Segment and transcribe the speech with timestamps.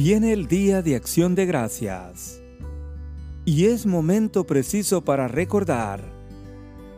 [0.00, 2.40] Viene el día de acción de gracias
[3.44, 6.04] y es momento preciso para recordar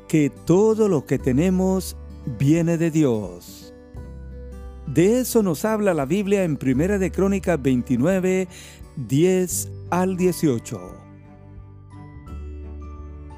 [0.06, 1.96] que todo lo que tenemos
[2.38, 3.72] viene de Dios.
[4.86, 8.48] De eso nos habla la Biblia en Primera de Crónicas 29,
[9.08, 10.78] 10 al 18.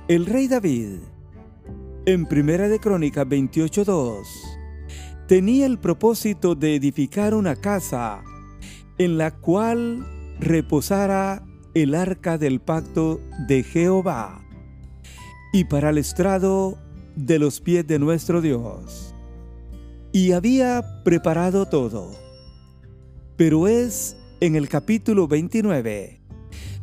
[0.08, 0.96] El rey David,
[2.06, 4.28] en Primera de Crónicas 28, 2,
[5.28, 8.24] tenía el propósito de edificar una casa
[8.98, 10.06] en la cual
[10.40, 14.44] reposara el arca del pacto de Jehová
[15.52, 16.78] y para el estrado
[17.16, 19.14] de los pies de nuestro Dios.
[20.12, 22.10] Y había preparado todo.
[23.36, 26.22] Pero es en el capítulo 29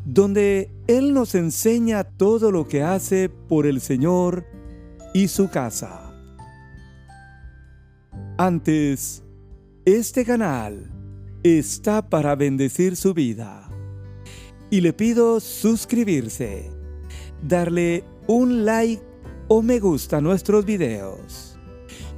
[0.05, 4.46] donde Él nos enseña todo lo que hace por el Señor
[5.13, 6.13] y su casa.
[8.38, 9.23] Antes,
[9.85, 10.90] este canal
[11.43, 13.70] está para bendecir su vida.
[14.70, 16.70] Y le pido suscribirse,
[17.41, 19.01] darle un like
[19.48, 21.57] o me gusta a nuestros videos,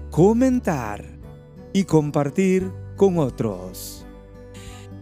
[0.09, 1.05] comentar
[1.73, 4.05] y compartir con otros.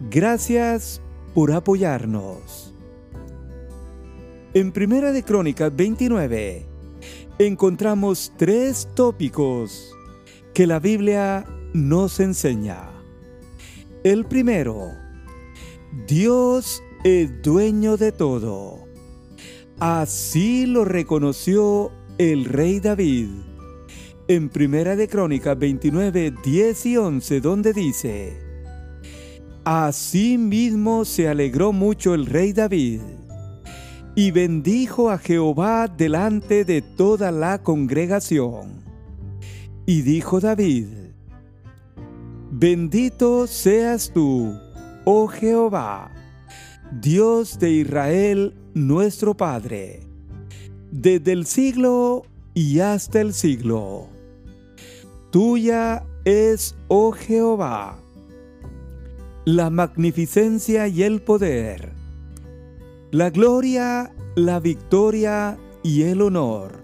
[0.10, 1.02] Gracias
[1.34, 2.74] por apoyarnos.
[4.54, 6.66] En Primera de Crónicas 29
[7.40, 9.96] encontramos tres tópicos
[10.54, 12.99] que la Biblia nos enseña.
[14.04, 14.94] El primero,
[16.08, 18.86] Dios es dueño de todo.
[19.78, 23.28] Así lo reconoció el rey David.
[24.30, 28.40] En Primera de Crónicas 29, 10 y 11, donde dice,
[29.66, 33.02] Asimismo se alegró mucho el rey David
[34.16, 38.82] y bendijo a Jehová delante de toda la congregación.
[39.86, 40.99] Y dijo David,
[42.60, 44.54] Bendito seas tú,
[45.06, 46.12] oh Jehová,
[46.92, 50.02] Dios de Israel nuestro Padre,
[50.92, 54.08] desde el siglo y hasta el siglo.
[55.32, 57.98] Tuya es, oh Jehová,
[59.46, 61.94] la magnificencia y el poder,
[63.12, 66.84] la gloria, la victoria y el honor,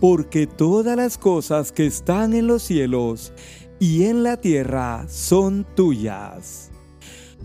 [0.00, 3.34] porque todas las cosas que están en los cielos
[3.82, 6.70] y en la tierra son tuyas.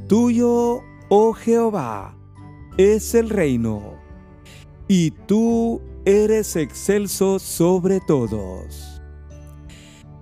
[0.08, 2.16] Tuyo, oh Jehová,
[2.78, 3.96] es el reino,
[4.88, 9.02] y tú eres excelso sobre todos.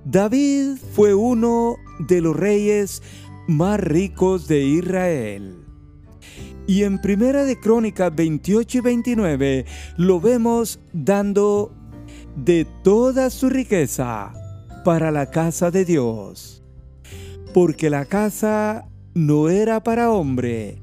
[0.05, 3.03] David fue uno de los reyes
[3.49, 5.65] más ricos de Israel.
[6.65, 9.65] Y en Primera de Crónicas 28 y 29
[9.97, 11.73] lo vemos dando
[12.37, 14.33] de toda su riqueza
[14.85, 16.63] para la casa de Dios.
[17.55, 20.79] Porque la casa no era para hombre,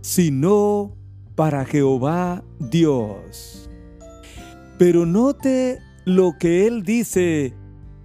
[0.00, 0.96] sino
[1.34, 3.68] para Jehová Dios.
[4.78, 7.52] Pero note lo que él dice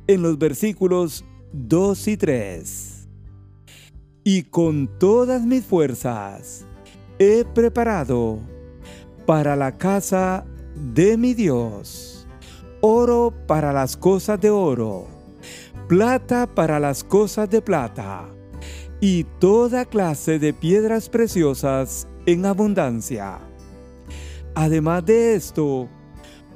[0.08, 1.24] en los versículos
[1.54, 3.08] 2 y 3.
[4.24, 6.66] Y con todas mis fuerzas
[7.20, 8.40] he preparado
[9.28, 10.46] para la casa
[10.96, 12.28] de mi Dios
[12.82, 15.17] oro para las cosas de oro
[15.88, 18.30] plata para las cosas de plata,
[19.00, 23.40] y toda clase de piedras preciosas en abundancia.
[24.56, 25.88] Además de esto,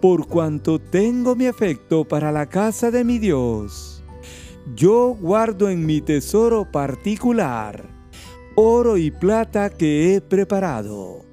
[0.01, 4.03] por cuanto tengo mi afecto para la casa de mi Dios,
[4.75, 8.01] yo guardo en mi tesoro particular
[8.55, 11.25] oro y plata que he preparado.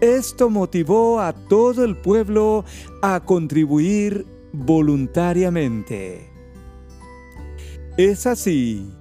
[0.00, 2.64] Esto motivó a todo el pueblo
[3.02, 6.27] a contribuir voluntariamente.
[7.98, 8.92] Es así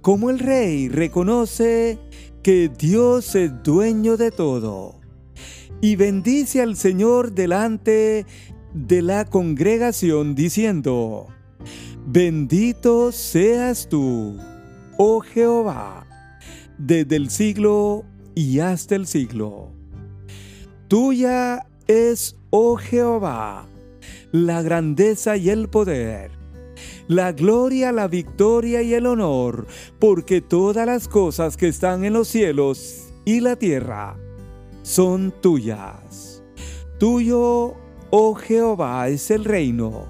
[0.00, 2.00] como el rey reconoce
[2.42, 4.96] que Dios es dueño de todo
[5.80, 8.26] y bendice al Señor delante
[8.74, 11.28] de la congregación diciendo,
[12.08, 14.36] Bendito seas tú,
[14.98, 16.04] oh Jehová,
[16.76, 18.04] desde el siglo
[18.34, 19.70] y hasta el siglo.
[20.88, 23.68] Tuya es, oh Jehová,
[24.32, 26.43] la grandeza y el poder
[27.08, 29.66] la gloria, la victoria y el honor,
[29.98, 34.16] porque todas las cosas que están en los cielos y la tierra
[34.82, 36.42] son tuyas.
[36.98, 37.74] Tuyo,
[38.10, 40.06] oh Jehová, es el reino,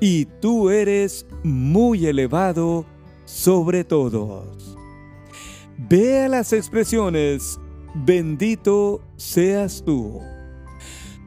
[0.00, 2.84] y tú eres muy elevado
[3.24, 4.76] sobre todos.
[5.88, 7.58] Vea las expresiones,
[7.94, 10.20] bendito seas tú.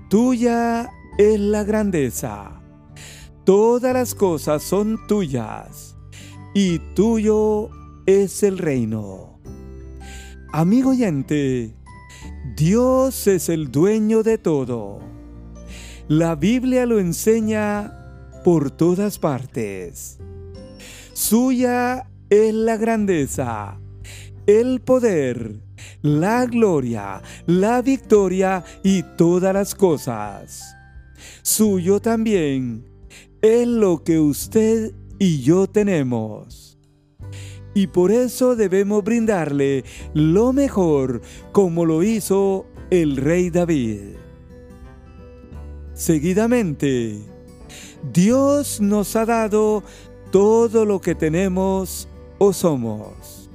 [0.09, 2.61] Tuya es la grandeza
[3.45, 5.95] Todas las cosas son tuyas,
[6.55, 7.69] y tuyo
[8.07, 9.39] es el reino.
[10.51, 11.75] Amigo oyente,
[12.55, 14.99] Dios es el dueño de todo.
[16.07, 17.93] La Biblia lo enseña
[18.43, 20.17] por todas partes.
[21.13, 23.79] Suya es la grandeza,
[24.47, 25.61] el poder,
[26.01, 30.75] la gloria, la victoria y todas las cosas.
[31.43, 32.94] Suyo también
[33.45, 36.77] es lo que usted y yo tenemos.
[37.73, 39.83] Y por eso debemos brindarle
[40.13, 41.21] lo mejor
[41.51, 44.15] como lo hizo el rey David.
[45.93, 47.19] Seguidamente,
[48.13, 49.83] Dios nos ha dado
[50.31, 52.07] todo lo que tenemos
[52.37, 53.49] o somos.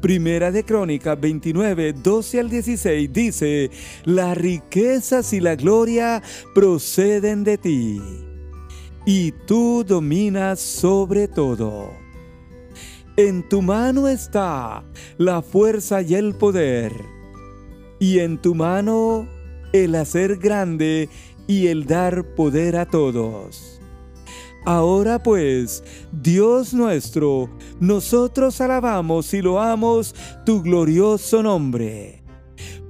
[0.00, 3.70] Primera de Crónicas 29, 12 al 16 dice,
[4.04, 6.22] las riquezas y la gloria
[6.54, 8.00] proceden de ti,
[9.06, 11.90] y tú dominas sobre todo.
[13.16, 14.84] En tu mano está
[15.16, 16.92] la fuerza y el poder,
[17.98, 19.26] y en tu mano
[19.72, 21.08] el hacer grande
[21.46, 23.80] y el dar poder a todos.
[24.66, 27.48] Ahora pues, Dios nuestro,
[27.78, 30.14] nosotros alabamos y loamos
[30.44, 32.24] tu glorioso nombre,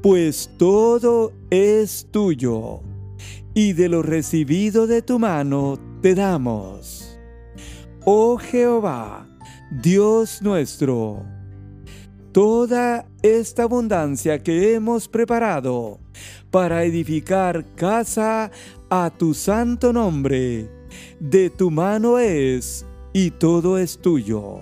[0.03, 2.81] pues todo es tuyo,
[3.57, 7.19] y de lo recibido de tu mano te damos.
[8.05, 9.27] Oh Jehová,
[9.71, 11.25] Dios nuestro,
[12.33, 15.99] toda esta abundancia que hemos preparado
[16.51, 18.51] para edificar casa
[18.91, 20.71] a tu santo nombre,
[21.19, 24.59] de tu mano es y todo es tuyo.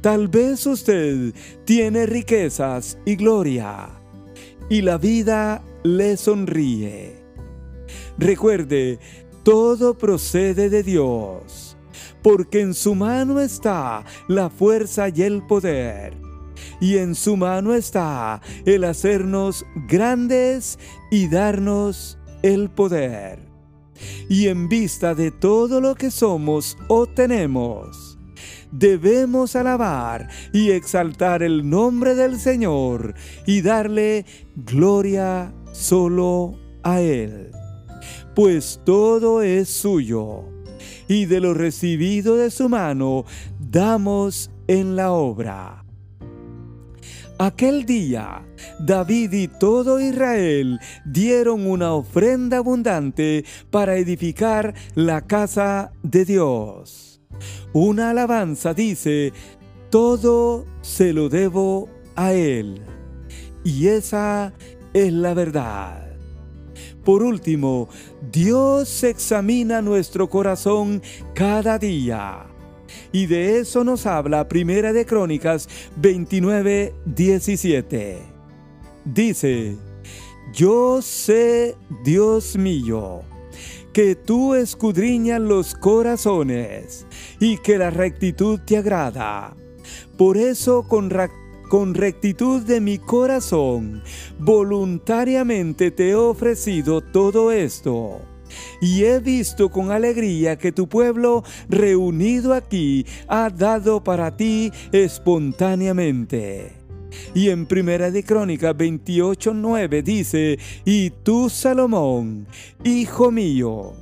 [0.00, 1.34] Tal vez usted
[1.64, 3.88] tiene riquezas y gloria
[4.70, 7.27] y la vida le sonríe.
[8.18, 8.98] Recuerde,
[9.42, 11.76] todo procede de Dios,
[12.22, 16.14] porque en su mano está la fuerza y el poder,
[16.80, 20.78] y en su mano está el hacernos grandes
[21.10, 23.48] y darnos el poder
[24.28, 28.18] y en vista de todo lo que somos o tenemos,
[28.70, 33.14] debemos alabar y exaltar el nombre del Señor
[33.46, 34.24] y darle
[34.56, 37.50] gloria solo a Él.
[38.38, 40.44] Pues todo es suyo,
[41.08, 43.24] y de lo recibido de su mano
[43.58, 45.84] damos en la obra.
[47.40, 48.46] Aquel día,
[48.78, 57.20] David y todo Israel dieron una ofrenda abundante para edificar la casa de Dios.
[57.72, 59.32] Una alabanza dice,
[59.90, 62.82] todo se lo debo a Él.
[63.64, 64.52] Y esa
[64.94, 66.07] es la verdad.
[67.08, 67.88] Por último,
[68.30, 71.00] Dios examina nuestro corazón
[71.34, 72.44] cada día
[73.12, 78.18] y de eso nos habla Primera de Crónicas 29, 17.
[79.06, 79.78] Dice,
[80.52, 83.22] yo sé, Dios mío,
[83.94, 87.06] que tú escudriñas los corazones
[87.40, 89.56] y que la rectitud te agrada.
[90.18, 91.08] Por eso con,
[91.68, 94.02] con rectitud de mi corazón,
[94.38, 98.20] voluntariamente te he ofrecido todo esto
[98.80, 106.72] y he visto con alegría que tu pueblo reunido aquí ha dado para ti espontáneamente.
[107.34, 112.46] Y en Primera de Crónica 28:9 dice, "Y tú Salomón,
[112.84, 113.94] hijo mío,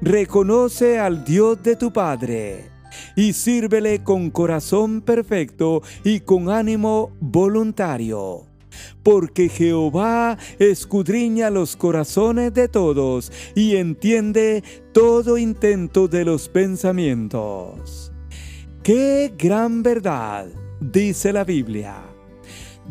[0.00, 2.71] reconoce al Dios de tu padre."
[3.16, 8.46] Y sírvele con corazón perfecto y con ánimo voluntario
[9.02, 18.12] porque Jehová escudriña los corazones de todos y entiende todo intento de los pensamientos.
[18.82, 20.46] ¡Qué gran verdad!
[20.80, 22.02] dice la Biblia.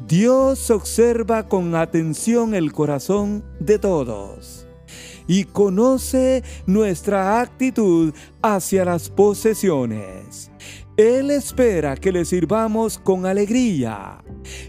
[0.07, 4.65] Dios observa con atención el corazón de todos
[5.31, 10.51] y conoce nuestra actitud hacia las posesiones.
[10.97, 14.21] Él espera que le sirvamos con alegría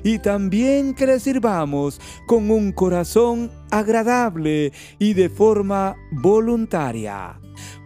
[0.04, 7.40] y también que le sirvamos con un corazón agradable y de forma voluntaria,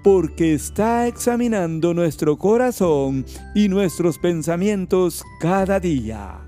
[0.04, 6.45] porque está examinando nuestro corazón y nuestros pensamientos cada día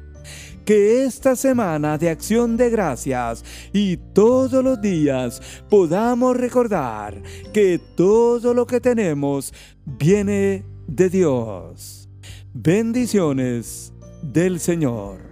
[0.69, 7.23] que esta semana de acción de gracias y todos los días podamos recordar
[7.55, 9.55] que todo lo que tenemos
[9.87, 12.11] viene de Dios.
[12.53, 15.28] Bendiciones del Señor.